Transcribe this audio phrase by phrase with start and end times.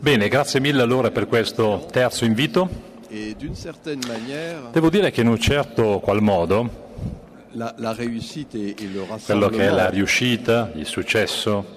[0.00, 2.96] Bene, grazie mille allora per questo terzo invito.
[4.72, 6.86] Devo dire che in un certo qual modo
[9.24, 11.76] quello che è la riuscita, il successo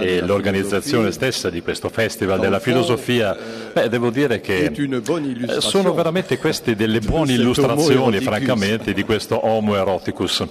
[0.00, 3.36] e l'organizzazione stessa di questo Festival della Filosofia,
[3.74, 9.74] beh, devo dire che eh, sono veramente queste delle buone illustrazioni, francamente, di questo Homo
[9.74, 10.44] eroticus.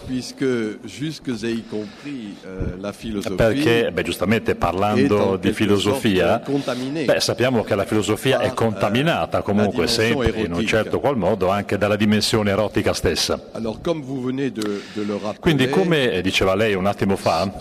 [3.36, 10.32] Perché, beh, giustamente parlando di filosofia, beh, sappiamo che la filosofia è contaminata comunque sempre,
[10.41, 13.39] in un certo qual modo, anche dalla dimensione erotica stessa.
[15.39, 17.51] Quindi come diceva lei un attimo fa,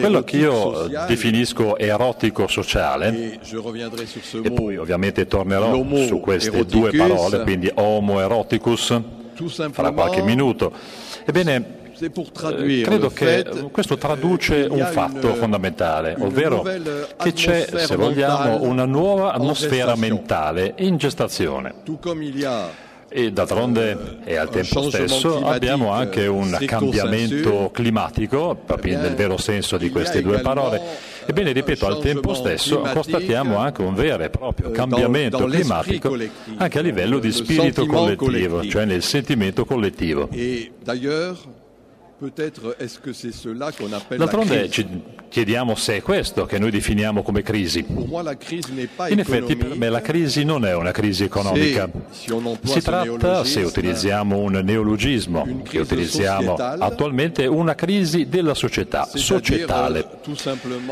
[0.00, 3.40] quello che io definisco erotico sociale,
[4.42, 9.00] e poi ovviamente tornerò su queste due parole, quindi homo eroticus,
[9.70, 10.72] fra qualche minuto,
[11.24, 18.84] ebbene eh, credo che questo traduce un fatto fondamentale, ovvero che c'è, se vogliamo, una
[18.84, 21.74] nuova atmosfera mentale in gestazione.
[23.14, 29.76] E d'altronde e al tempo stesso abbiamo anche un cambiamento climatico, proprio nel vero senso
[29.76, 30.80] di queste due parole.
[31.24, 36.16] Ebbene, ripeto, al tempo stesso constatiamo anche un vero e proprio cambiamento climatico
[36.56, 40.28] anche a livello di spirito collettivo, cioè nel sentimento collettivo.
[44.16, 44.86] D'altronde ci
[45.28, 47.84] chiediamo se è questo che noi definiamo come crisi.
[47.88, 51.90] In effetti per me la crisi non è una crisi economica.
[52.10, 60.06] Si tratta, se utilizziamo un neologismo che utilizziamo attualmente, una crisi della società, societale.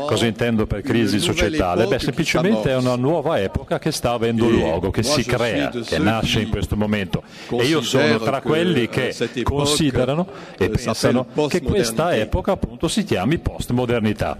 [0.05, 1.85] Cosa intendo per crisi societale?
[1.85, 6.41] Beh, semplicemente è una nuova epoca che sta avendo luogo, che si crea, che nasce
[6.41, 7.23] in questo momento.
[7.51, 13.03] E io sono tra quelli che considerano e pensano dicono che questa epoca appunto si
[13.03, 14.37] chiami postmodernità.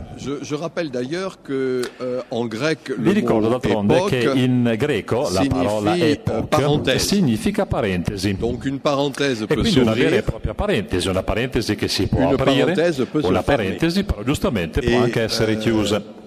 [2.98, 8.30] Vi ricordo d'altronde che in greco la parola epoch significa parentesi.
[8.30, 14.04] E quindi una vera e propria parentesi, una parentesi che si può aprire, una parentesi
[14.04, 16.20] però giustamente può anche essere chiusa.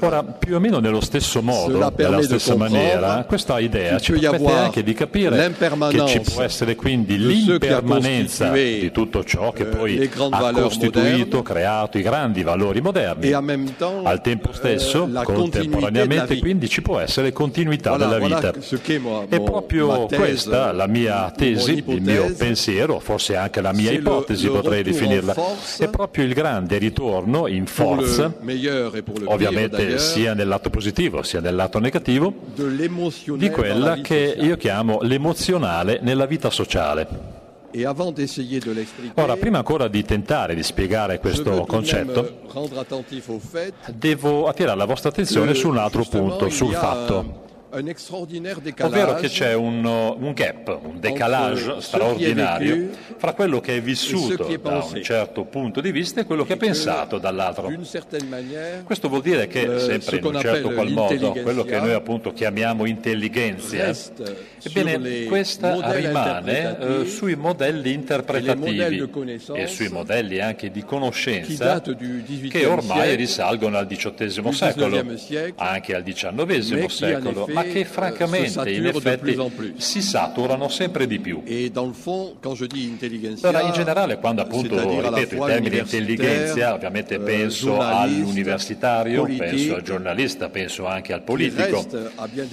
[0.00, 4.82] Ora, più o meno nello stesso modo, nella stessa maniera, questa idea ci permette anche
[4.82, 5.52] di capire
[5.90, 11.98] che ci può essere quindi l'impermanenza di tutto ciò che euh, poi ha costituito, creato
[11.98, 13.26] i grandi valori moderni.
[14.04, 18.52] Al tempo stesso, contemporaneamente, quindi ci può essere continuità della vita.
[19.28, 24.82] È proprio questa la mia tesi, il mio pensiero, forse anche la mia ipotesi potrei
[24.82, 25.34] definirla.
[25.78, 28.32] È proprio il grande ritorno in forza
[29.24, 35.98] ovviamente sia nel lato positivo sia nel lato negativo, di quella che io chiamo l'emozionale
[36.02, 37.36] nella vita sociale.
[39.14, 42.40] Ora, prima ancora di tentare di spiegare questo concetto,
[43.92, 49.84] devo attirare la vostra attenzione su un altro punto, sul fatto Ovvero che c'è un,
[49.84, 55.92] un, gap, un decalage straordinario fra quello che è vissuto da un certo punto di
[55.92, 57.70] vista e quello che è pensato dall'altro.
[58.84, 62.32] Questo vuol dire che, euh, sempre in un certo qual modo, quello che noi appunto
[62.32, 63.94] chiamiamo intelligenza,
[64.62, 69.10] ebbene questa rimane eh, sui modelli interpretativi
[69.52, 75.04] e sui modelli anche di conoscenza che ormai risalgono al XVIII secolo,
[75.56, 79.36] anche al XIX secolo ma che francamente in effetti
[79.76, 81.42] si saturano sempre di più.
[83.42, 89.82] Allora, in generale, quando appunto ripeto il termine intelligenza, ovviamente euh, penso all'universitario, penso al
[89.82, 91.84] giornalista, penso anche al politico,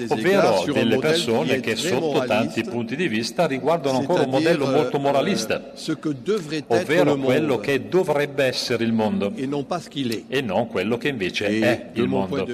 [0.07, 5.71] ovvero delle persone che sotto tanti punti di vista riguardano ancora un modello molto moralista,
[6.67, 9.31] ovvero quello che dovrebbe essere il mondo.
[10.27, 12.47] E non quello che invece è il mondo.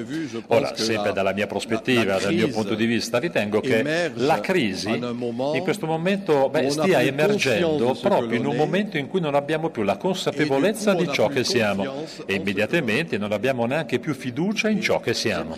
[0.47, 5.59] Ora, sempre dalla mia prospettiva, dal mio punto di vista, ritengo che la crisi in
[5.63, 9.98] questo momento beh, stia emergendo proprio in un momento in cui non abbiamo più la
[9.98, 15.13] consapevolezza di ciò che siamo e immediatamente non abbiamo neanche più fiducia in ciò che
[15.13, 15.56] siamo.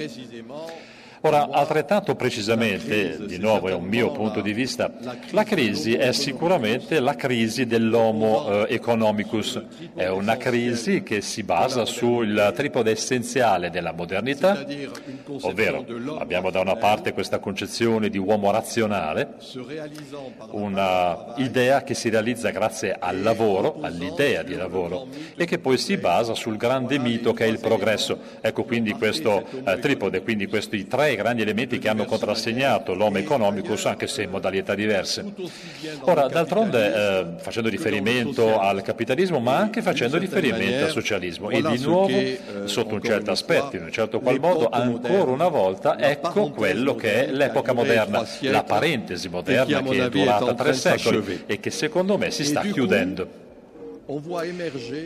[1.26, 4.92] Ora, altrettanto precisamente, di nuovo è un mio punto di vista,
[5.30, 9.64] la crisi è sicuramente la crisi dell'homo eh, economicus,
[9.96, 14.66] è una crisi che si basa sul tripode essenziale della modernità,
[15.44, 15.86] ovvero
[16.20, 19.36] abbiamo da una parte questa concezione di uomo razionale,
[20.52, 26.36] un'idea che si realizza grazie al lavoro, all'idea di lavoro e che poi si basa
[26.36, 28.20] sul grande mito che è il progresso.
[28.42, 33.18] Ecco quindi questo eh, tripode, quindi questi tre tre grandi elementi che hanno contrassegnato l'homo
[33.18, 35.24] economicus, anche se in modalità diverse.
[36.02, 41.80] Ora, d'altronde, eh, facendo riferimento al capitalismo, ma anche facendo riferimento al socialismo, e di
[41.80, 42.10] nuovo,
[42.66, 47.28] sotto un certo aspetto, in un certo qual modo, ancora una volta, ecco quello che
[47.28, 52.32] è l'epoca moderna, la parentesi moderna che è durata tre secoli e che secondo me
[52.32, 53.52] si sta chiudendo.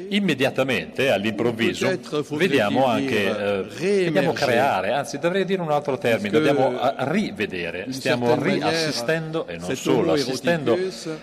[0.09, 1.99] Immediatamente, all'improvviso,
[2.31, 9.45] vediamo anche, eh, dobbiamo creare, anzi dovrei dire un altro termine, dobbiamo rivedere, stiamo riassistendo
[9.47, 10.75] e non solo, assistendo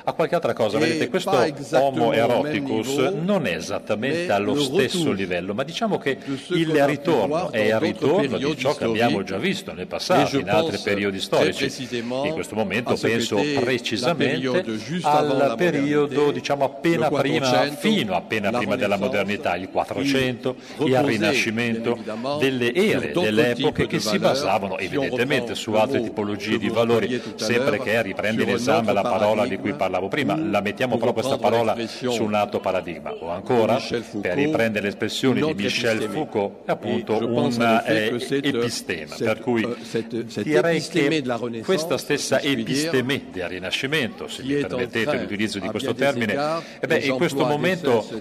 [0.05, 0.79] a qualche altra cosa.
[0.79, 1.33] Vedete, questo
[1.73, 6.17] Homo eroticus non è esattamente allo stesso livello, ma diciamo che
[6.51, 10.79] il ritorno è il ritorno di ciò che abbiamo già visto nel passato, in altri
[10.79, 11.89] periodi storici.
[11.91, 14.65] In questo momento penso precisamente
[15.03, 21.99] al periodo, diciamo, appena prima fino appena prima della modernità, il 400 e al Rinascimento,
[22.39, 28.03] delle ere, delle epoche che si basavano evidentemente su altre tipologie di valori, sempre che
[28.03, 32.23] riprende in esame la parola di cui parlavo prima, la mettiamo proprio questa parola su
[32.23, 33.81] un alto paradigma, o ancora,
[34.21, 40.25] per riprendere le espressioni di Michel Foucault, è appunto un eh, epistema, per cui euh,
[40.43, 41.23] direi che
[41.65, 46.35] questa stessa episteme del Rinascimento, se mi permettete l'utilizzo di questo termine,
[46.81, 47.54] eh beh, in questo momento,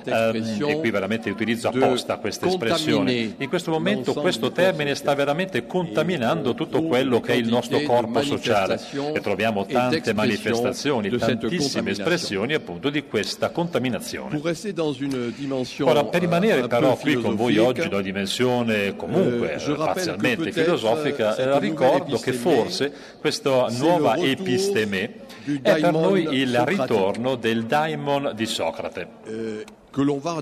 [0.03, 5.65] ehm, e qui veramente utilizzo apposta questa espressione, in questo momento questo termine sta veramente
[5.65, 8.79] contaminando tutto quello che è il nostro corpo sociale.
[9.13, 14.41] e troviamo tante manifestazioni, tantissime espressioni appunto di questa contaminazione.
[15.81, 21.35] Ora, per rimanere però qui con voi oggi da una dimensione comunque euh, parzialmente filosofica,
[21.35, 25.21] euh, ricordo che forse questa nuova episteme
[25.61, 29.07] è per noi il ritorno del daimon di Socrate.
[29.27, 29.63] Euh,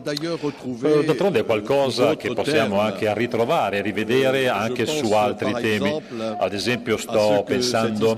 [0.03, 6.01] d'ailleurs retrouver D'altronde è qualcosa che possiamo anche ritrovare, rivedere anche su altri temi.
[6.37, 8.17] Ad esempio sto pensando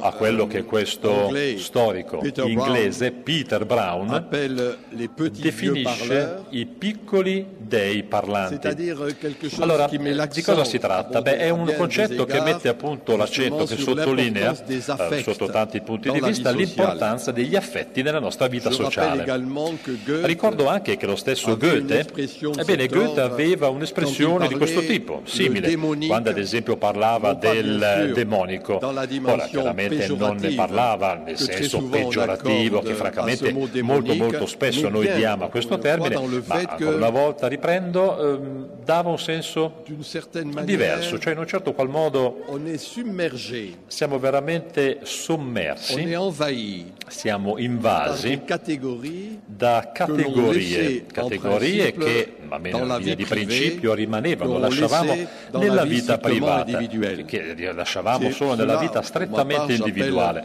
[0.00, 4.28] a quello che questo storico inglese Peter Brown
[5.30, 8.68] definisce i piccoli dei parlanti.
[9.60, 11.22] Allora, di cosa si tratta?
[11.22, 16.20] Beh, è un concetto che mette appunto l'accento, che sottolinea, eh, sotto tanti punti di
[16.20, 19.24] vista, l'importanza degli affetti nella nostra vita sociale.
[20.22, 22.06] Ricordo anche che lo stesso Goethe,
[22.58, 25.74] ebbene Goethe aveva un'espressione di questo tipo, simile,
[26.06, 28.80] quando ad esempio parlava del demonico.
[28.82, 35.46] Ora chiaramente non ne parlava nel senso peggiorativo che francamente molto molto spesso noi diamo
[35.46, 39.84] a questo termine, ma ancora una volta riprendo, ehm, dava un senso
[40.64, 42.44] diverso, cioè in un certo qual modo
[43.86, 45.94] siamo veramente sommersi,
[47.06, 48.42] siamo invasi
[49.46, 55.14] da categorie categorie, che, almeno in via di principio, rimanevano, lasciavamo
[55.52, 56.78] nella vita privata,
[57.24, 60.44] che lasciavamo solo nella vita strettamente individuale.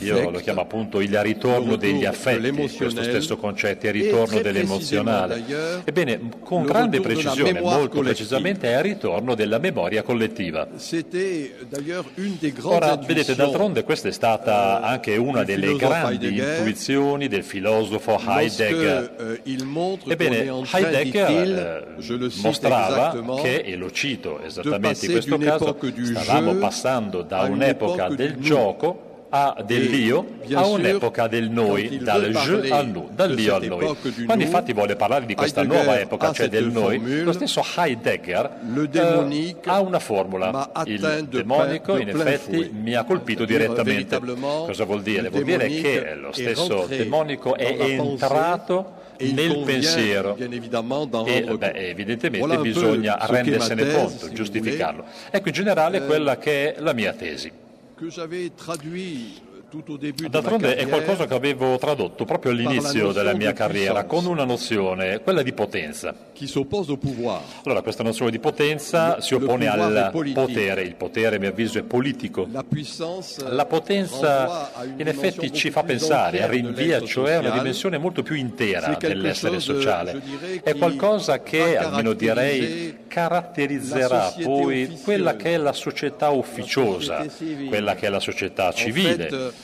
[0.00, 5.42] Io lo chiamo appunto il ritorno degli affetti, questo stesso concetto, il ritorno dell'emozionale.
[5.94, 10.66] Ebbene, con grande precisione, molto precisamente, è il ritorno della memoria collettiva.
[12.62, 19.14] Ora, vedete, d'altronde questa è stata anche una delle grandi intuizioni del filosofo Heidegger.
[19.20, 27.22] euh, Ebbene, Heidegger eh, mostrava che, e lo cito esattamente in questo caso, stavamo passando
[27.22, 33.56] da un'epoca del gioco a dell'io a un'epoca del noi, dal je al nous, dall'io
[33.56, 33.96] al noi.
[34.26, 38.60] Quando infatti vuole parlare di questa nuova epoca, cioè del noi, lo stesso Heidegger
[38.92, 40.70] eh, ha una formula.
[40.84, 44.20] Il demonico in effetti mi ha colpito direttamente.
[44.20, 45.28] Cosa vuol dire?
[45.30, 53.92] Vuol dire che lo stesso demonico è entrato nel pensiero e beh, evidentemente bisogna rendersene
[53.92, 55.04] conto, giustificarlo.
[55.30, 57.62] Ecco in generale euh, quella che è la mia tesi.
[57.96, 59.42] que j'avais traduit
[60.28, 65.42] D'altronde è qualcosa che avevo tradotto proprio all'inizio della mia carriera con una nozione, quella
[65.42, 66.14] di potenza.
[67.64, 70.82] Allora, questa nozione di potenza si oppone al potere.
[70.82, 72.48] Il potere, a mio avviso, è politico.
[73.48, 78.96] La potenza, in effetti, ci fa pensare, rinvia cioè a una dimensione molto più intera
[78.96, 80.22] dell'essere sociale.
[80.62, 87.26] È qualcosa che, almeno direi, caratterizzerà poi quella che è la società ufficiosa,
[87.68, 89.63] quella che è la società civile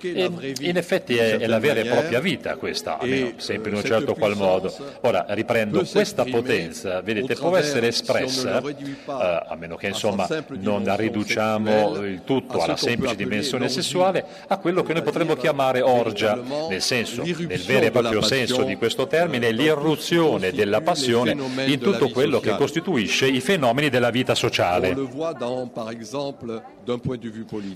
[0.00, 3.84] E in effetti è, è, la vera e propria vita questa, almeno sempre in un
[3.84, 4.74] certo qual modo.
[5.02, 8.74] Ora riprendo, questa potenza, vedete, può essere espressa, eh,
[9.06, 10.26] a meno che insomma
[10.58, 16.34] non riduciamo il tutto alla semplice dimensione sessuale, a quello che noi potremmo chiamare orgia,
[16.68, 22.08] nel senso, nel vero e proprio senso di questo termine, l'irruzione della passione in tutto
[22.10, 24.94] quello che costituisce i fenomeni della vita sociale.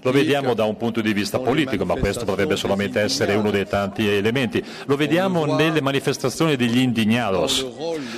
[0.02, 3.66] Lo vediamo da un punto di vista politico, ma questo potrebbe solamente essere uno dei
[3.66, 4.62] tanti elementi.
[4.86, 7.66] Lo vediamo nelle manifestazioni degli indignados,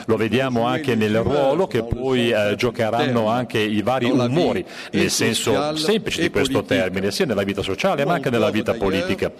[0.07, 5.77] lo vediamo anche nel ruolo che poi eh, giocheranno anche i vari umori, nel senso
[5.77, 9.31] semplice di questo termine, sia nella vita sociale ma anche nella vita politica.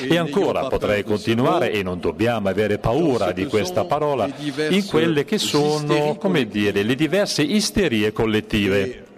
[0.00, 4.28] E ancora potrei continuare e non dobbiamo avere paura di questa parola
[4.68, 9.12] in quelle che sono, come dire, le diverse isterie collettive.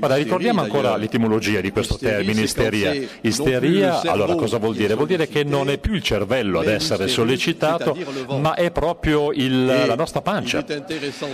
[0.00, 2.94] Ora, ricordiamo ancora l'etimologia di questo termine isteria.
[3.22, 4.94] Isteria, allora cosa vuol dire?
[4.94, 7.96] Vuol dire che non è più il cervello ad essere sollecitato,
[8.38, 10.64] ma è proprio il, la nostra pancia.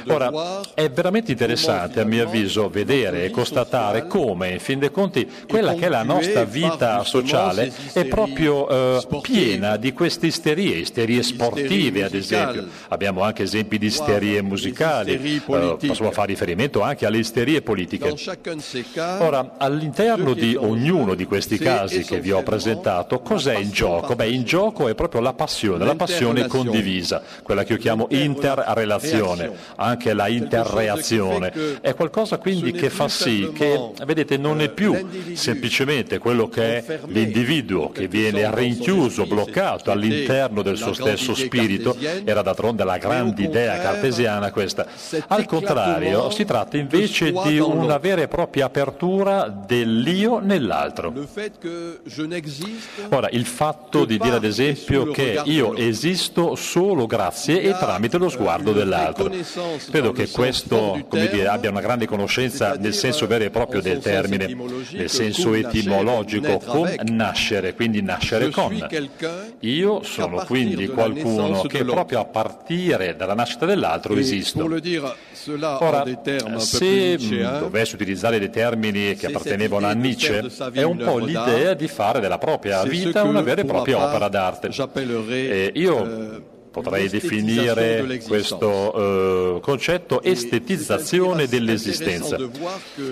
[0.06, 5.28] Ora, è veramente interessante, a mio avviso, vedere e constatare come, in fin dei conti,
[5.46, 11.22] quella che è la nostra vita sociale è proprio eh, piena di queste isterie, isterie
[11.22, 12.66] sportive, ad esempio.
[12.88, 18.14] Abbiamo anche esempi di isterie musicali, eh, possiamo fare riferimento riferimento anche alle isterie politiche.
[19.18, 24.14] Ora, all'interno di ognuno di questi casi che vi ho presentato, cos'è in gioco?
[24.14, 29.52] Beh, in gioco è proprio la passione, la passione condivisa, quella che io chiamo interrelazione,
[29.76, 31.80] anche la interreazione.
[31.80, 34.94] È qualcosa quindi che fa sì che, vedete, non è più
[35.34, 42.42] semplicemente quello che è l'individuo che viene rinchiuso, bloccato all'interno del suo stesso spirito, era
[42.42, 44.86] d'altronde la grande idea cartesiana questa.
[45.28, 51.12] Al contrario, si tratta tratta invece di una vera e propria apertura dell'io nell'altro.
[53.10, 58.28] Ora, il fatto di dire ad esempio che io esisto solo grazie e tramite lo
[58.28, 59.30] sguardo dell'altro.
[59.90, 64.54] Credo che questo dire, abbia una grande conoscenza nel senso vero e proprio del termine,
[64.90, 68.86] nel senso etimologico, con nascere, quindi nascere con.
[69.60, 74.68] Io sono quindi qualcuno che proprio a partire dalla nascita dell'altro esisto.
[75.78, 76.04] Ora,
[76.58, 82.20] se dovessi utilizzare dei termini che appartenevano a Nietzsche, è un po' l'idea di fare
[82.20, 84.70] della propria vita una vera e propria opera d'arte.
[85.28, 86.35] E io euh,
[86.82, 92.36] potrei definire questo uh, concetto estetizzazione dell'esistenza.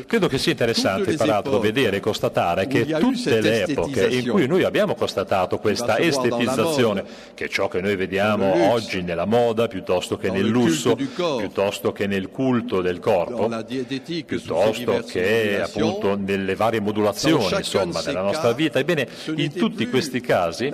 [0.06, 4.64] Credo che sia interessante, peraltro, vedere e constatare che tutte le epoche in cui noi
[4.64, 10.28] abbiamo constatato questa estetizzazione, che è ciò che noi vediamo oggi nella moda piuttosto che
[10.28, 13.48] nel lusso, piuttosto che nel culto del corpo,
[14.26, 20.70] piuttosto che appunto nelle varie modulazioni insomma, della nostra vita, ebbene, in tutti questi casi,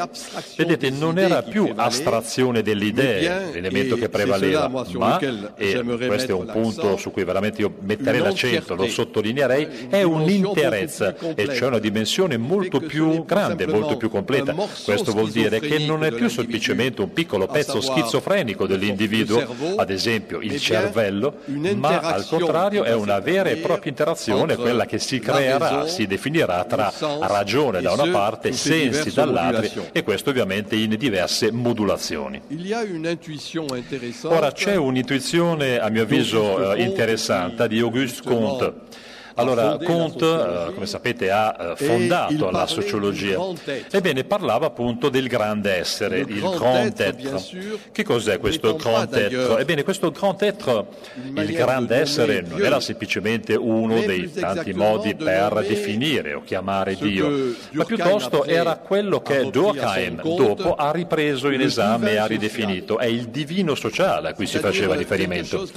[0.56, 5.18] vedete, non era più astrazione delle idee l'elemento che prevaleva, ma,
[5.56, 11.14] e questo è un punto su cui veramente io metterei l'accento, lo sottolineerei, è un'interezza,
[11.34, 14.54] e cioè una dimensione molto più grande, molto più completa.
[14.84, 20.40] Questo vuol dire che non è più semplicemente un piccolo pezzo schizofrenico dell'individuo, ad esempio
[20.40, 21.40] il cervello,
[21.74, 26.64] ma al contrario è una vera e propria interazione, quella che si creerà, si definirà
[26.64, 32.40] tra ragione da una parte, sensi dall'altra, e questo ovviamente in diverse modulazioni.
[34.36, 38.74] Ora c'è un'intuizione, a mio avviso, eh, interessante di Auguste Comte
[39.34, 43.38] allora, Comte, eh, come sapete, ha eh, fondato la sociologia.
[43.90, 47.88] Ebbene, parlava appunto del grande essere, il grand être.
[47.92, 49.58] Che cos'è questo grand être?
[49.58, 50.86] Ebbene, questo grand être,
[51.34, 57.54] il grande essere, non era semplicemente uno dei tanti modi per definire o chiamare Dio,
[57.72, 62.98] ma piuttosto era quello che Durkheim dopo ha ripreso in esame e ha ridefinito.
[62.98, 65.68] È il divino sociale a cui si faceva riferimento,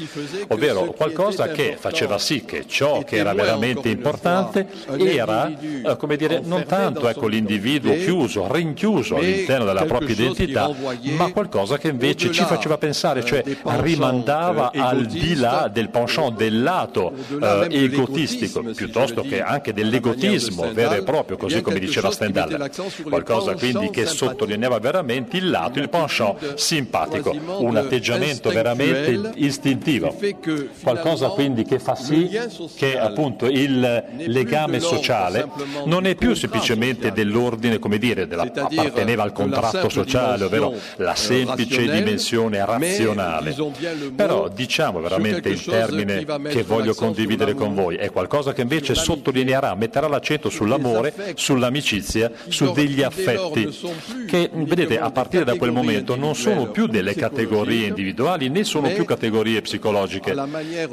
[0.47, 6.41] ovvero qualcosa che faceva sì che ciò che era veramente importante era, eh, come dire,
[6.43, 10.71] non tanto ecco, l'individuo chiuso, rinchiuso all'interno della propria identità,
[11.17, 16.61] ma qualcosa che invece ci faceva pensare, cioè rimandava al di là del penchant, del
[16.61, 22.71] lato eh, egotistico, piuttosto che anche dell'egotismo vero e proprio, così come diceva Stendhal.
[23.03, 30.15] Qualcosa quindi che sottolineava veramente il lato, il penchant simpatico, un atteggiamento veramente istintivo.
[30.81, 32.29] Qualcosa quindi che fa sì
[32.75, 35.47] che appunto appunto il legame sociale
[35.85, 41.89] non è più semplicemente dell'ordine, come dire, della, apparteneva al contratto sociale, ovvero la semplice
[41.89, 43.55] dimensione razionale.
[44.15, 49.75] Però diciamo veramente il termine che voglio condividere con voi, è qualcosa che invece sottolineerà,
[49.75, 53.69] metterà l'accento sull'amore, sull'amicizia, su degli affetti,
[54.27, 58.89] che vedete a partire da quel momento non sono più delle categorie individuali né sono
[58.89, 60.33] più categorie psicologiche,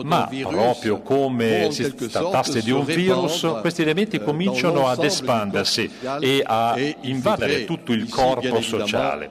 [0.02, 1.82] ma proprio come si
[2.30, 8.60] trattasse di un virus, questi elementi cominciano ad espandersi e a invadere tutto il corpo
[8.60, 9.30] sociale.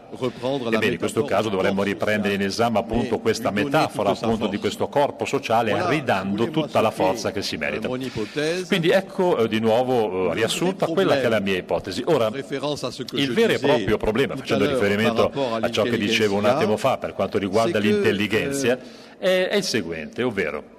[0.65, 5.25] Ebbene, in questo caso dovremmo riprendere in esame appunto questa metafora appunto di questo corpo
[5.25, 7.87] sociale ridando tutta la forza che si merita.
[7.87, 12.03] Quindi ecco eh, di nuovo eh, riassunta quella che è la mia ipotesi.
[12.05, 16.97] Ora, il vero e proprio problema, facendo riferimento a ciò che dicevo un attimo fa
[16.97, 18.77] per quanto riguarda l'intelligenza,
[19.17, 20.77] è, è il seguente, ovvero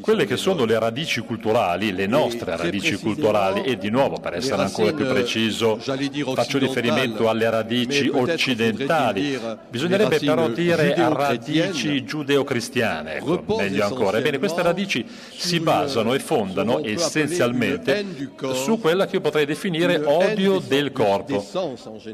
[0.00, 4.62] quelle che sono le radici culturali, le nostre radici culturali, e di nuovo per essere
[4.62, 13.84] ancora più preciso faccio riferimento alle radici occidentali, bisognerebbe però dire radici giudeo-cristiane, ecco, meglio
[13.84, 14.18] ancora.
[14.18, 15.04] Ebbene, queste radici
[15.36, 18.06] si basano e fondano essenzialmente
[18.52, 21.44] su quella che io potrei definire odio del corpo,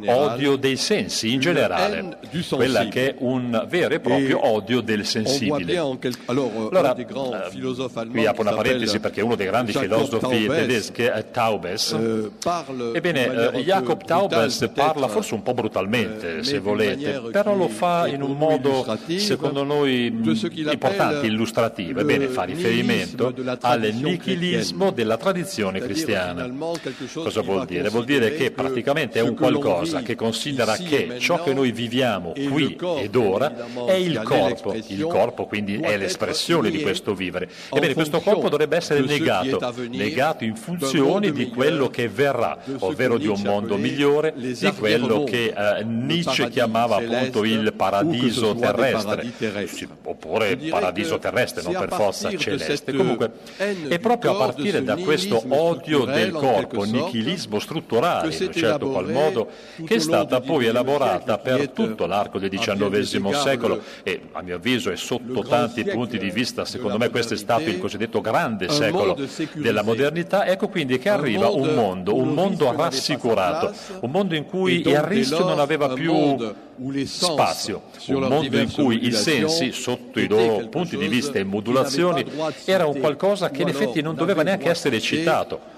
[0.07, 2.19] odio dei sensi in generale,
[2.50, 5.83] quella che è un vero e proprio odio del sensibile.
[6.26, 7.06] Allora, eh,
[8.11, 11.92] qui apro una parentesi perché uno dei grandi filosofi tedeschi è Taubes.
[11.92, 12.30] Euh,
[12.94, 18.23] Ebbene, eh, Jacob Taubes parla forse un po' brutalmente, se volete, però lo fa in
[18.23, 18.85] un modo,
[19.16, 22.00] secondo noi, importante, illustrativo.
[22.00, 26.49] Ebbene, fa riferimento al nichilismo della tradizione cristiana.
[27.12, 27.88] Cosa vuol dire?
[27.88, 32.76] Vuol dire che praticamente è un qualcosa che considera che ciò che noi viviamo qui
[32.99, 33.52] ed ora
[33.87, 34.75] è il corpo.
[34.75, 37.49] Il corpo quindi è l'espressione di questo vivere.
[37.73, 43.27] Ebbene, questo corpo dovrebbe essere negato, negato in funzione di quello che verrà, ovvero di
[43.27, 49.33] un mondo migliore, di quello che eh, Nietzsche chiamava appunto il paradiso terrestre,
[50.03, 52.93] oppure paradiso terrestre, non per forza celeste.
[52.93, 58.89] Comunque, è proprio a partire da questo odio del corpo, nichilismo strutturale, in un certo
[58.91, 59.49] qual modo,
[59.85, 64.91] che è stata poi elaborata per tutto l'arco del XIX secolo e a mio avviso
[64.91, 69.17] è sotto tanti punti di vista, secondo me questo è stato il cosiddetto grande secolo
[69.55, 74.87] della modernità, ecco quindi che arriva un mondo, un mondo rassicurato, un mondo in cui
[74.87, 76.37] il rischio non aveva più
[77.07, 82.25] spazio, un mondo in cui i sensi, sotto i loro punti di vista e modulazioni,
[82.64, 85.73] era un qualcosa che in effetti non doveva neanche essere citato.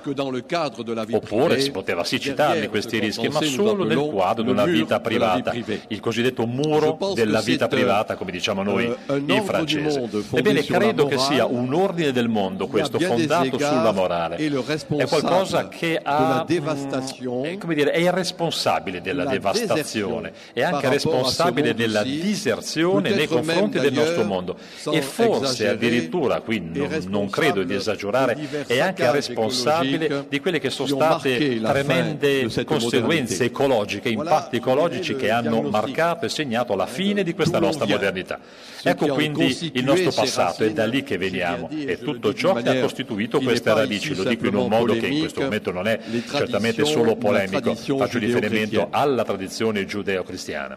[1.10, 5.52] Oppure si poteva sì citarli questi rischi, ma solo nel quadro di una vita privata,
[5.88, 10.08] il cosiddetto muro della vita privata, come diciamo noi euh, in francese.
[10.32, 14.36] Ebbene, credo che sia un ordine del mondo questo, fondato sulla morale.
[14.36, 21.74] È qualcosa che ha, mm, come dire, è il responsabile della devastazione, è anche responsabile
[21.74, 24.56] della diserzione nei confronti del nostro mondo.
[24.90, 30.70] e forse addirittura, qui non, non credo di esagerare, è anche responsabile di quelle che
[30.70, 37.34] sono state tremende conseguenze ecologiche, impatti ecologici che hanno marcato e segnato la fine di
[37.34, 38.38] questa nostra modernità.
[38.82, 41.68] Ecco quindi il nostro passato, è da lì che veniamo.
[41.70, 45.20] e tutto ciò che ha costituito queste radici, lo dico in un modo che in
[45.20, 50.75] questo momento non è certamente solo polemico, faccio riferimento alla tradizione giudeo-cristiana.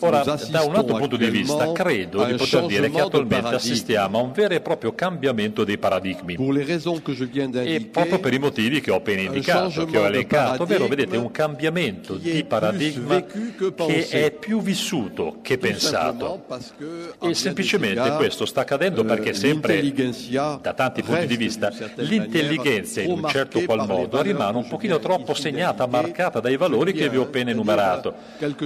[0.00, 4.22] Ora, da un altro punto di vista, credo di poter dire che attualmente assistiamo a
[4.22, 6.36] un vero e proprio cambiamento dei paradigmi.
[7.74, 11.30] E proprio per i motivi che ho appena indicato, che ho elencato, ovvero, vedete, un
[11.30, 16.46] cambiamento di paradigma che è più vissuto che pensato.
[17.20, 19.92] E semplicemente questo sta accadendo perché sempre,
[20.62, 25.34] da tanti punti di vista, l'intelligenza in un certo qual modo rimane un pochino troppo
[25.34, 28.14] segnata, marcata dai valori che vi ho appena enumerato passato,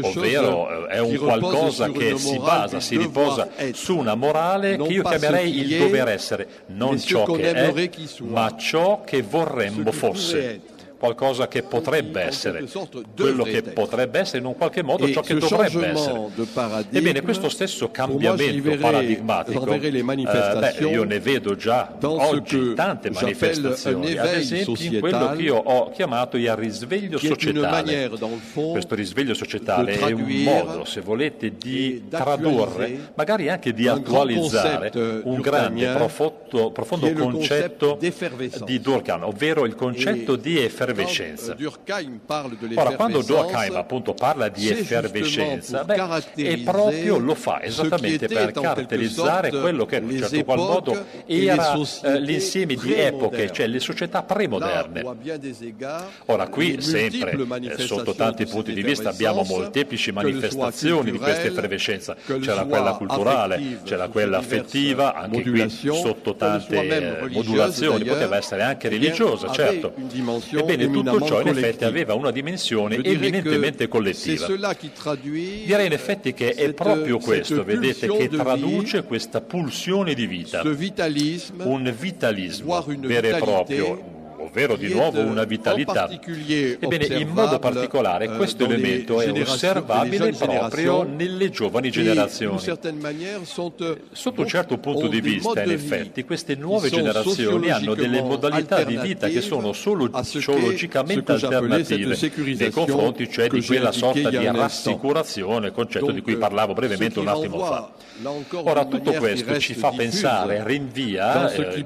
[0.03, 5.03] ovvero eh, è un qualcosa che si basa, si riposa su una morale che io
[5.03, 7.91] chiamerei il dover essere, non ciò che è,
[8.21, 10.61] ma ciò che vorremmo fosse
[11.03, 12.65] qualcosa che potrebbe essere,
[13.17, 16.29] quello che potrebbe essere in un qualche modo ciò che dovrebbe essere.
[16.93, 24.27] Ebbene, questo stesso cambiamento paradigmatico, eh, beh, io ne vedo già oggi tante manifestazioni, ad
[24.33, 28.09] esempio in quello che io ho chiamato il risveglio societale.
[28.53, 34.93] Questo risveglio societale è un modo, se volete, di tradurre, magari anche di attualizzare
[35.25, 37.99] un grande, profondo, profondo concetto
[38.65, 41.57] di Durkheim, ovvero il concetto di effervescenza effervescenza.
[42.75, 49.51] Ora, quando Durkheim appunto parla di effervescenza, beh, è proprio lo fa esattamente per caratterizzare
[49.51, 54.23] quello che in un certo qual modo era eh, l'insieme di epoche, cioè le società
[54.23, 55.03] premoderne.
[56.27, 62.15] Ora, qui sempre, eh, sotto tanti punti di vista, abbiamo molteplici manifestazioni di questa effervescenza.
[62.41, 68.89] C'era quella culturale, c'era quella affettiva, anche qui sotto tante eh, modulazioni, poteva essere anche
[68.89, 69.95] religiosa, certo.
[70.51, 74.47] Ebbene, tutto ciò in effetti aveva una dimensione eminentemente collettiva.
[74.47, 81.95] Direi in effetti che è proprio questo, vedete, che traduce questa pulsione di vita, un
[81.97, 86.09] vitalismo vero e proprio ovvero di nuovo una vitalità.
[86.11, 92.61] Ebbene, in modo particolare eh, questo elemento è osservabile proprio nelle giovani generazioni.
[92.65, 98.83] Euh, Sotto un certo punto di vista, in effetti, queste nuove generazioni hanno delle modalità
[98.83, 102.17] di vita che sono solo sociologicamente alternative
[102.57, 107.29] nei confronti cioè di quella sorta di rassicurazione, concetto di cui euh, parlavo brevemente un
[107.29, 107.91] attimo fa.
[108.51, 111.85] Ora, tutto questo ci fa pensare, rinvia eh,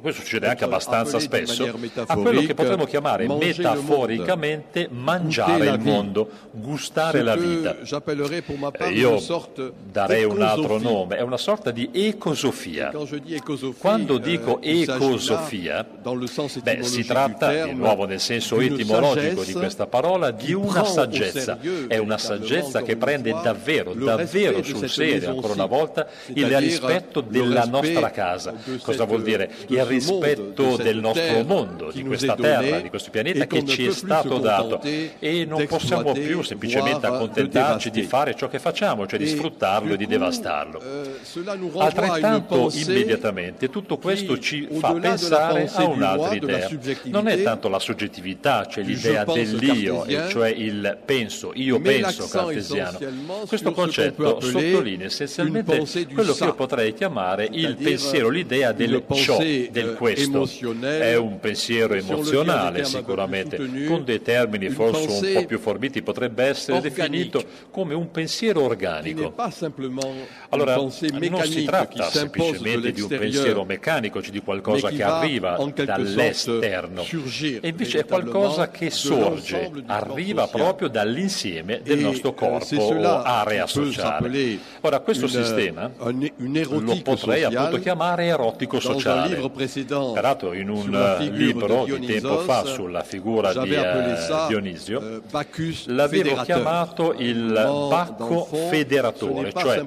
[0.00, 1.64] questo succede anche abbastanza spesso,
[2.06, 7.76] a quello che potremmo chiamare metaforicamente mangiare il mondo, gustare la vita.
[8.78, 9.20] Eh, io
[9.90, 12.92] darei un altro nome, è una sorta di ecosofia.
[13.78, 20.30] Quando euh, dico ecosofia, beh, si tratta, di nuovo nel senso etimologico di questa parola,
[20.30, 21.58] di una saggezza.
[21.86, 27.64] È una saggezza che prende davvero, davvero sul serio, ancora una volta, il rispetto della
[27.64, 28.54] nostra casa.
[28.82, 29.50] Cosa vuol dire?
[29.68, 34.38] Il rispetto del nostro mondo, di questa terra, di questo pianeta che ci è stato
[34.38, 39.94] dato e non possiamo più semplicemente accontentarci di fare ciò che facciamo, cioè di sfruttarlo
[39.94, 40.80] e di devastarlo.
[40.80, 46.68] Euh, Altrettanto immediatamente tutto questo ci fa pensare a un'altra idea.
[47.04, 52.98] Non è tanto la soggettività, cioè l'idea dell'io, cioè il penso, io penso cartesiano.
[53.46, 59.79] Questo concetto sottolinea essenzialmente quello che io potrei chiamare il pensiero, l'idea del ciò, del
[59.82, 60.48] del questo.
[60.80, 66.80] È un pensiero emozionale sicuramente, con dei termini forse un po' più forbiti, potrebbe essere
[66.80, 69.34] definito come un pensiero organico.
[70.50, 77.02] Allora, non si tratta semplicemente di un pensiero meccanico, cioè di qualcosa che arriva dall'esterno,
[77.02, 84.58] e invece è qualcosa che sorge, arriva proprio dall'insieme del nostro corpo o area sociale.
[84.80, 89.48] Ora, questo sistema lo potrei appunto chiamare erotico sociale.
[90.12, 97.14] Peraltro in un libro di tempo fa sulla figura di uh, Dionisio euh, l'avevo chiamato
[97.16, 97.52] il
[97.88, 99.86] Bacco federatore, cioè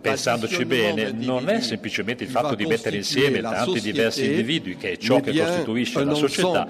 [0.00, 4.96] pensandoci bene, non è semplicemente il fatto di mettere insieme tanti diversi individui che è
[4.96, 6.68] ciò che costituisce la società,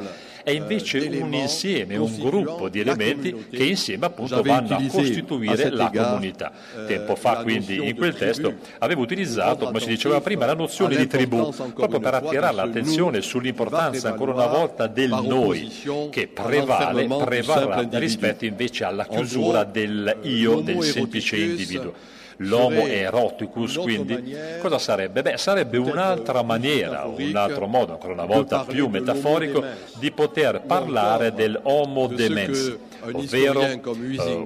[0.49, 5.91] è invece un insieme, un gruppo di elementi che insieme appunto vanno a costituire la
[5.95, 6.53] comunità.
[6.75, 10.97] Euh, Tempo fa quindi in quel testo avevo utilizzato, come si diceva prima, la nozione
[10.97, 15.71] di tribù, proprio per attirare l'attenzione sull'importanza ancora una volta del noi
[16.11, 24.37] che prevale, prevarrà rispetto invece alla chiusura del io, del semplice individuo l'homo eroticus, quindi
[24.61, 25.23] cosa sarebbe?
[25.23, 29.65] Beh, sarebbe un'altra maniera, un altro modo, ancora una volta più metaforico,
[29.99, 33.81] di poter parlare del homo demens ovvero eh,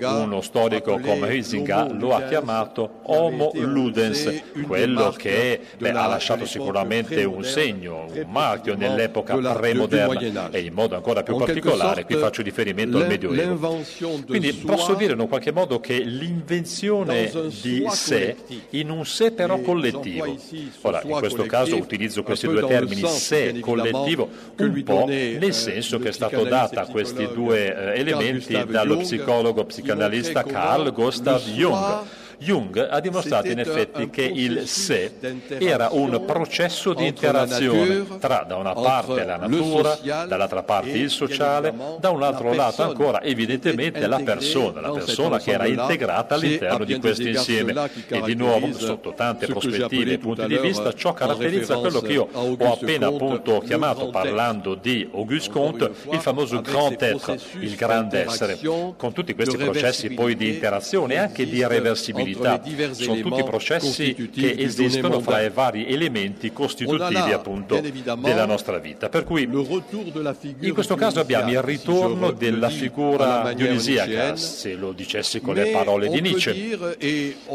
[0.01, 7.25] uno storico come Huizinga lo ha chiamato Homo Ludens, quello che beh, ha lasciato sicuramente
[7.25, 12.99] un segno, un marchio nell'epoca premoderna e in modo ancora più particolare, qui faccio riferimento
[12.99, 13.81] al Medioevo.
[14.27, 18.37] Quindi posso dire in un qualche modo che l'invenzione di sé
[18.71, 20.37] in un sé però collettivo.
[20.83, 26.09] Ora, in questo caso utilizzo questi due termini, sé collettivo, un po' nel senso che
[26.09, 28.01] è stato dato a questi due eh,
[28.49, 35.13] elementi dallo psicologo psicanalista Carl Gustav Jung Jung ha dimostrato in effetti che il sé
[35.59, 41.73] era un processo di interazione tra da una parte la natura, dall'altra parte il sociale,
[41.99, 46.99] da un altro lato ancora evidentemente la persona, la persona che era integrata all'interno di
[46.99, 47.91] questo insieme.
[48.09, 52.29] E di nuovo, sotto tante prospettive e punti di vista, ciò caratterizza quello che io
[52.33, 58.59] ho appena appunto chiamato, parlando di Auguste Comte, il famoso grand être, il grande essere,
[58.97, 62.95] con tutti questi processi poi di interazione e anche di reversibilità comunità.
[62.95, 67.81] Sono tutti processi che esistono fra i vari elementi costitutivi appunto
[68.19, 69.09] della nostra vita.
[69.09, 75.55] Per cui in questo caso abbiamo il ritorno della figura dionisiaca, se lo dicessi con
[75.55, 76.79] le parole di Nietzsche.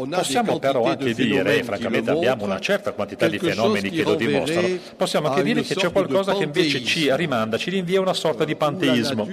[0.08, 4.78] Possiamo però anche dire, e francamente abbiamo una certa quantità di fenomeni che lo dimostrano,
[4.96, 8.54] possiamo anche dire che c'è qualcosa che invece ci rimanda, ci rinvia una sorta di
[8.54, 9.28] panteismo.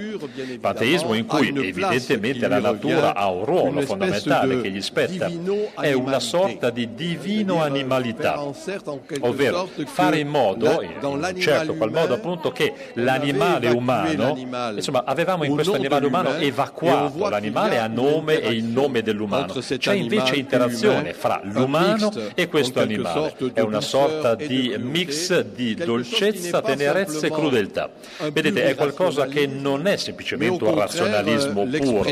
[0.60, 5.25] Panteismo in cui evidentemente la natura ha un ruolo fondamentale che gli spetta,
[5.80, 8.40] è una sorta di divino animalità,
[9.20, 14.36] ovvero fare in modo, in un certo qual modo appunto, che l'animale umano,
[14.74, 19.94] insomma avevamo in questo animale umano evacuato l'animale a nome e in nome dell'umano, c'è
[19.94, 27.26] invece interazione fra l'umano e questo animale, è una sorta di mix di dolcezza, tenerezza
[27.26, 27.90] e crudeltà.
[28.32, 32.04] Vedete, è qualcosa che non è semplicemente un razionalismo puro,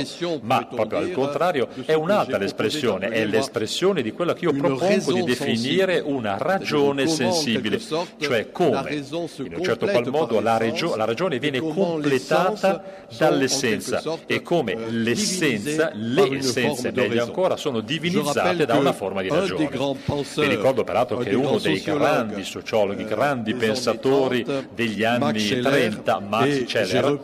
[0.43, 5.23] ma proprio al contrario è un'altra l'espressione, è l'espressione di quello che io propongo di
[5.25, 8.95] definire una ragione sensibile, cioè come.
[8.95, 12.83] in un certo qual modo la, regio- la ragione viene completata
[13.17, 19.69] dall'essenza e come l'essenza, le essenze meglio ancora, sono divinizzate da una forma di ragione.
[19.69, 27.21] Vi ricordo peraltro che uno dei grandi sociologhi, grandi pensatori degli anni 30, Max Scheller,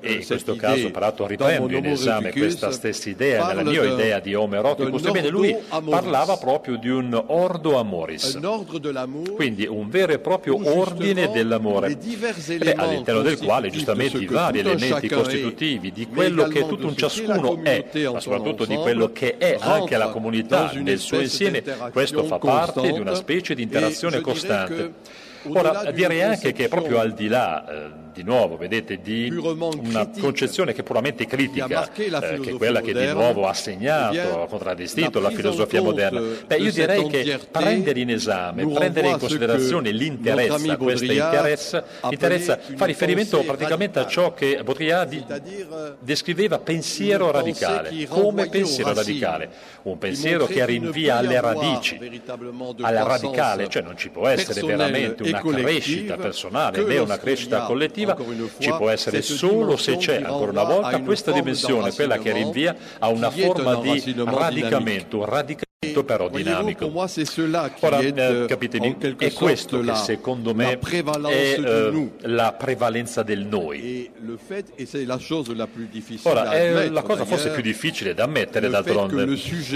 [0.00, 4.34] e in questo caso peraltro riprendo in esame questa stessa idea nella mia idea di
[4.34, 8.38] Homo eroticus, ebbene lui parlava proprio di un ordo amoris,
[9.34, 11.96] quindi un vero e proprio ordine dell'amore,
[12.76, 17.84] all'interno del quale giustamente i vari elementi costitutivi di quello che tutto un ciascuno è,
[18.12, 22.92] ma soprattutto di quello che è anche la comunità nel suo insieme, questo fa parte
[22.92, 24.94] di una specie di interazione costante.
[25.46, 30.80] Ora, direi anche che proprio al di là di nuovo, vedete, di una concezione che
[30.80, 35.30] è puramente critica, eh, che è quella che di nuovo ha segnato, ha contraddistinto la
[35.30, 36.20] filosofia moderna.
[36.46, 42.84] Beh, io direi che prendere in esame, prendere in considerazione l'interezza, questa interezza, interezza fa
[42.84, 45.66] riferimento praticamente a ciò che Baudrillard di,
[45.98, 49.50] descriveva pensiero radicale, come pensiero radicale,
[49.82, 51.98] un pensiero che rinvia alle radici,
[52.80, 58.03] alla radicale, cioè non ci può essere veramente una crescita personale né una crescita collettiva
[58.12, 62.76] positiva ci può essere solo se c'è, ancora una volta, questa dimensione, quella che rinvia
[62.98, 65.26] a una forma di radicamento, un
[65.94, 66.90] radicamento però dinamico.
[67.80, 74.10] Ora, eh, capite, è questo che secondo me è eh, la prevalenza del noi.
[76.22, 79.22] Ora, è la cosa forse più difficile da ammettere d'altronde,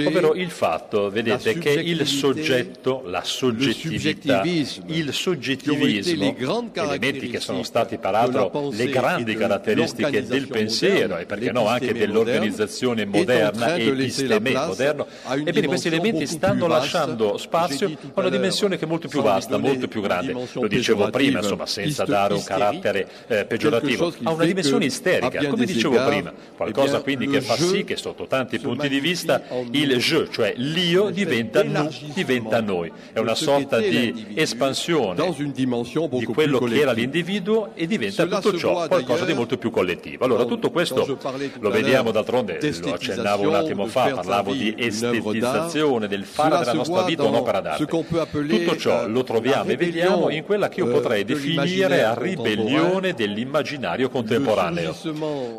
[0.07, 6.35] ovvero il fatto, vedete, che il soggetto, la soggettività, il soggettivismo,
[6.73, 13.05] elementi che sono stati peraltro le grandi caratteristiche del pensiero e perché no anche dell'organizzazione
[13.05, 15.07] moderna e episteme moderno,
[15.45, 19.89] ebbene questi elementi stanno lasciando spazio a una dimensione che è molto più vasta, molto
[19.89, 20.33] più grande.
[20.33, 25.65] Lo dicevo prima, insomma, senza dare un carattere eh, peggiorativo, ha una dimensione isterica, come
[25.65, 30.29] dicevo prima, qualcosa quindi che fa sì che sotto tanti punti di vista il je,
[30.31, 32.91] cioè l'io diventa nu, diventa noi.
[33.13, 39.25] È una sorta di espansione di quello che era l'individuo e diventa tutto ciò qualcosa
[39.25, 40.25] di molto più collettivo.
[40.25, 41.19] Allora tutto questo
[41.59, 47.03] lo vediamo d'altronde, lo accennavo un attimo fa, parlavo di estetizzazione del fare della nostra
[47.03, 47.87] vita un'opera d'arte.
[47.87, 54.09] Tutto ciò lo troviamo e vediamo in quella che io potrei definire a ribellione dell'immaginario
[54.11, 54.95] contemporaneo,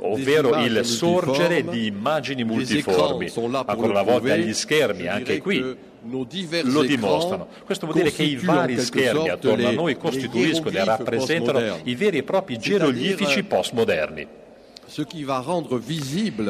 [0.01, 3.31] ovvero il sorgere di immagini multiformi.
[3.65, 7.47] Ancora una volta gli schermi, anche qui, lo dimostrano.
[7.65, 12.19] Questo vuol dire che i vari schermi attorno a noi costituiscono e rappresentano i veri
[12.19, 14.27] e propri geroglifici postmoderni.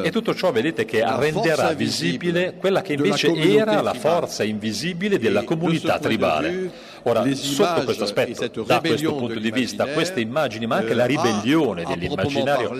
[0.02, 5.44] E tutto ciò vedete che renderà visibile quella che invece era la forza invisibile della
[5.44, 6.70] comunità tribale.
[7.02, 11.84] Ora, sotto questo aspetto, da questo punto di vista, queste immagini, ma anche la ribellione
[11.84, 12.74] dell'immaginario,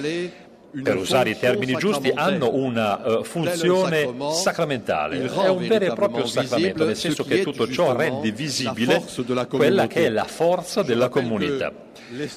[0.82, 5.24] per usare i termini giusti, hanno una uh, funzione sacramentale.
[5.24, 9.04] È un vero e proprio sacramento, nel senso che tutto ciò rende visibile
[9.48, 11.72] quella che è la forza della comunità.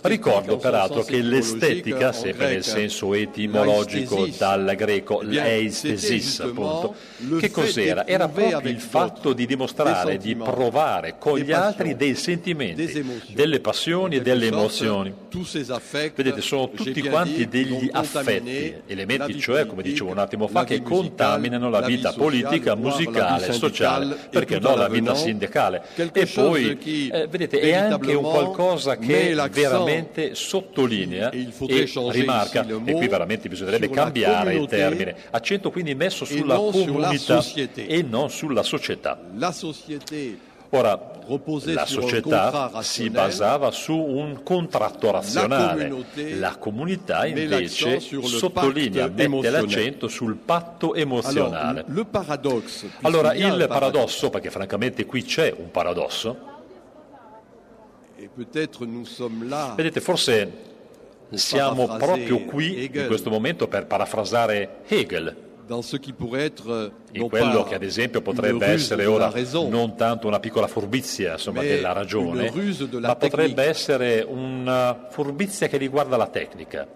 [0.02, 6.96] Ricordo peraltro che l'estetica, sempre nel senso etimologico dal greco l'eistesis, appunto,
[7.40, 8.06] che cos'era?
[8.06, 14.18] Era proprio il fatto di dimostrare, di provare con gli altri dei sentimenti, delle passioni
[14.18, 15.14] e delle emozioni.
[16.16, 20.82] Vedete, sono tutti quanti degli affetti effetti, elementi cioè, come dicevo un attimo fa, che
[20.82, 25.84] contaminano la vita politica, musicale, sociale, perché no la vita sindacale.
[25.96, 26.78] E poi,
[27.12, 31.52] eh, vedete, è anche un qualcosa che veramente sottolinea e
[32.10, 37.44] rimarca, e qui veramente bisognerebbe cambiare il termine, accento quindi messo sulla comunità
[37.76, 39.20] e non sulla società.
[40.76, 41.12] Ora,
[41.66, 45.94] la società si basava su un contratto razionale,
[46.40, 51.86] la comunità invece sottolinea, mette l'accento sul patto emozionale.
[53.02, 56.38] Allora, il paradosso, perché francamente qui c'è un paradosso,
[59.76, 60.52] vedete, forse
[61.34, 65.43] siamo proprio qui in questo momento per parafrasare Hegel
[67.12, 69.32] in quello che ad esempio potrebbe essere ora
[69.70, 72.52] non tanto una piccola furbizia insomma, della ragione,
[73.00, 76.88] ma potrebbe essere una furbizia che riguarda la tecnica.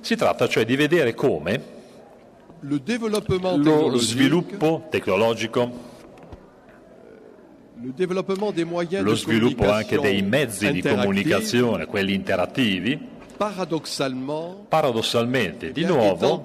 [0.00, 1.80] Si tratta cioè di vedere come
[3.88, 5.90] lo sviluppo tecnologico
[9.00, 13.08] lo sviluppo anche dei mezzi di comunicazione, quelli interattivi,
[14.68, 16.42] paradossalmente, di nuovo,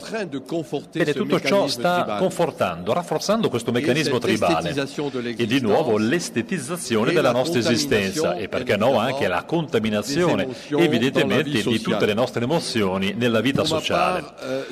[0.93, 4.73] vede, tutto ciò sta confortando, rafforzando questo meccanismo tribale.
[5.35, 8.35] e di nuovo l'estetizzazione della nostra esistenza.
[8.35, 14.23] e perché no anche la contaminazione evidentemente di tutte le nostre emozioni nella vita sociale.
[14.41, 14.65] Euh,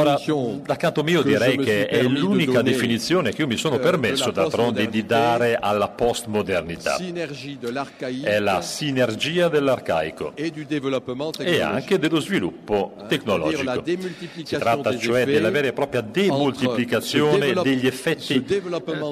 [0.00, 0.18] Ora,
[0.64, 4.88] da canto mio direi che è l'unica definizione che io mi sono euh, permesso d'altronde
[4.88, 6.96] di dare alla postmodernità.
[6.96, 10.32] È la sinergia dell'arcaico.
[10.34, 10.50] e
[11.60, 13.82] anche dello sviluppo tecnologico.
[13.84, 18.44] Si tratta cioè della vera e propria demultiplicazione degli effetti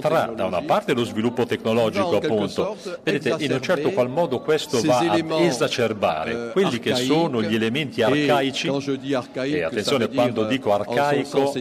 [0.01, 4.81] tra da una parte lo sviluppo tecnologico appunto, vedete in un certo qual modo questo
[4.83, 6.33] va ad esacerbare.
[6.39, 11.53] euh, quelli che sono gli elementi arcaici e attenzione quando dico arcaico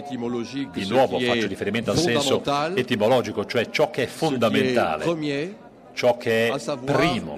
[0.71, 2.41] di nuovo faccio riferimento al senso
[2.75, 5.65] etimologico, cioè ciò che è fondamentale
[5.97, 7.35] ciò che è primo,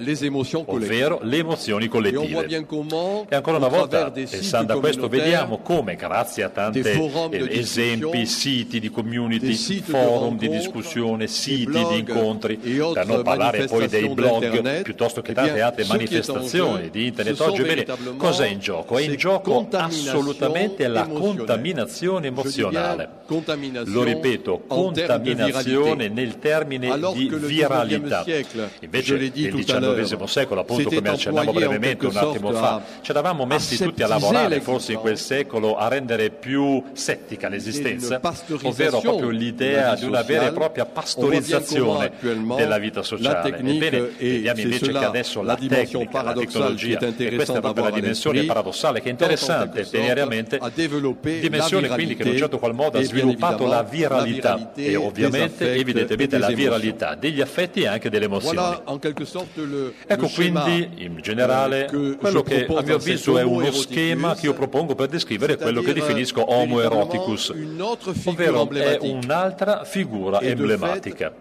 [0.65, 2.45] ovvero le emozioni collettive.
[2.45, 6.81] E ancora una volta, pensando a questo, vediamo come, grazie a tanti
[7.49, 14.09] esempi, siti di community, forum di discussione, siti di incontri, per non parlare poi dei
[14.09, 17.85] blog, piuttosto che tante altre manifestazioni di internet oggi, bene,
[18.17, 18.97] cosa è in gioco?
[18.97, 23.07] È in gioco assolutamente la contaminazione emozionale.
[23.85, 28.25] Lo ripeto, contaminazione nel termine di viralità.
[28.79, 34.03] Invece nel XIX secolo, appunto come accennavo brevemente un attimo fa, ci eravamo messi tutti
[34.03, 38.19] a lavorare forse in quel secolo a rendere più settica l'esistenza,
[38.63, 43.57] ovvero proprio l'idea di una vera e propria pastorizzazione della vita sociale.
[43.57, 48.43] Ebbene, vediamo invece che adesso la tecnica, la tecnologia, e questa è proprio la dimensione
[48.43, 50.59] paradossale che è interessante tenere a mente,
[51.39, 54.71] dimensione quindi che in un certo qual modo ha sviluppato la viralità.
[54.75, 59.93] E ovviamente evidentemente la viralità degli affetti e anche delle emozioni emozioni.
[60.07, 64.53] Ecco quindi in generale euh, quello che a mio avviso è uno schema che io
[64.53, 67.53] propongo per descrivere quello che definisco homo eroticus,
[68.25, 71.33] ovvero è un'altra figura emblematica.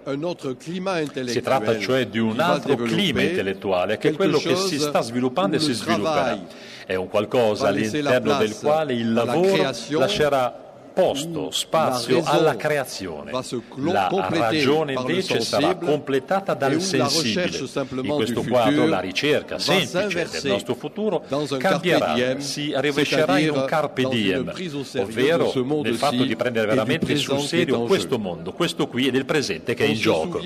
[1.24, 5.56] Si tratta cioè di un altro clima intellettuale che è quello che si sta sviluppando
[5.56, 6.66] e si svilupperà.
[6.86, 10.67] È un qualcosa all'interno del quale il lavoro lascerà
[10.98, 13.30] posto spazio alla creazione.
[13.30, 17.56] La ragione invece sarà completata dal sensibile.
[18.02, 21.22] In questo quadro la ricerca semplice del nostro futuro
[21.56, 24.52] cambierà, si rovescerà in un carpe diem,
[24.96, 29.74] ovvero nel fatto di prendere veramente sul serio questo mondo, questo qui e del presente
[29.74, 30.40] che è in gioco.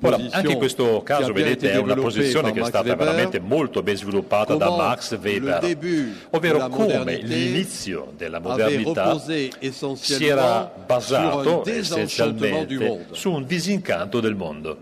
[0.00, 3.96] Ora, anche in questo caso, vedete, è una posizione che è stata veramente molto ben
[3.96, 5.76] sviluppata da Max Weber,
[6.30, 9.18] ovvero come l'inizio della modernità modernità
[9.94, 14.78] si era basato essenzialmente su un disincanto del mondo.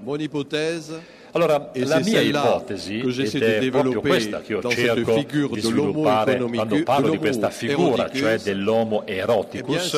[1.33, 7.11] Allora, la mia ipotesi, ed è proprio questa che io cerco di sviluppare quando parlo
[7.11, 9.97] di questa figura, cioè dell'homo eroticus,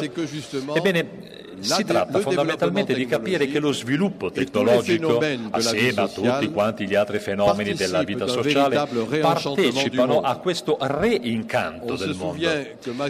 [0.75, 5.18] ebbene, si tratta fondamentalmente di capire che lo sviluppo tecnologico,
[5.51, 8.87] assieme a tutti quanti gli altri fenomeni della vita sociale,
[9.20, 12.48] partecipano a questo reincanto del mondo.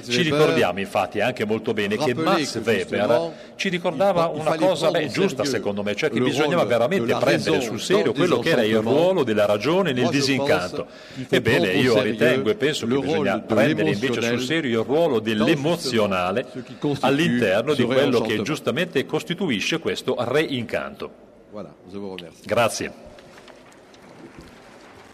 [0.08, 5.44] Ci ricordiamo infatti anche molto bene che Max Weber ci ricordava una cosa beh, giusta
[5.44, 9.46] secondo me, cioè che bisognava veramente prendere sul serio quello che era il ruolo della
[9.46, 10.86] ragione nel disincanto.
[11.28, 16.46] Ebbene, io ritengo e penso che bisogna prendere invece sul serio il ruolo dell'emozionale
[17.00, 21.10] all'interno di quello che giustamente costituisce questo reincanto.
[22.46, 23.10] Grazie.